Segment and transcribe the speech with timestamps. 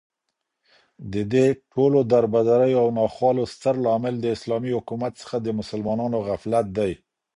[1.13, 6.91] ددې ټولو دربدريو او ناخوالو ستر لامل داسلامې حكومت څخه دمسلمانانو غفلت دى